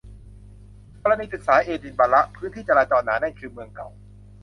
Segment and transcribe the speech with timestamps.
[1.03, 3.87] กรณีศึกษา เอดินบะระ พื้นที่จราจรหนาแน่นคือเมืองเก่า